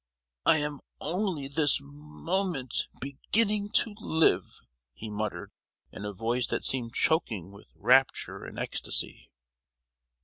"I 0.47 0.57
am 0.57 0.79
only 0.99 1.47
this 1.47 1.77
mo—ment 1.79 2.87
beginning 2.99 3.69
to 3.73 3.93
live," 3.99 4.61
he 4.95 5.11
mutterred, 5.11 5.51
in 5.91 6.05
a 6.05 6.11
voice 6.11 6.47
that 6.47 6.63
seemed 6.63 6.95
choking 6.95 7.51
with 7.51 7.71
rapture 7.75 8.43
and 8.43 8.57
ecstasy. 8.57 9.29